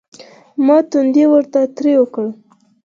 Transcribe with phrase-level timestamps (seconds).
[0.65, 2.25] ما تندى ورته تريو کړ.